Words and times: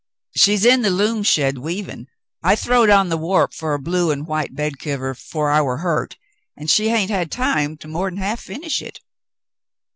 "She's 0.35 0.65
in 0.65 0.81
the 0.81 0.89
loom 0.89 1.21
shed 1.21 1.59
weavin'. 1.59 2.07
I 2.41 2.55
throwed 2.55 2.89
on 2.89 3.09
the 3.09 3.17
warp 3.17 3.53
fer 3.53 3.75
a 3.75 3.79
blue 3.79 4.09
and 4.09 4.25
white 4.25 4.55
bed 4.55 4.79
kiver 4.79 5.13
'fore 5.13 5.51
I 5.51 5.61
war 5.61 5.77
hurt, 5.77 6.17
an' 6.57 6.65
she 6.65 6.89
hain't 6.89 7.11
had 7.11 7.29
time 7.31 7.77
to 7.77 7.87
more'n 7.87 8.17
half 8.17 8.39
finish 8.41 8.79
hit. 8.79 8.99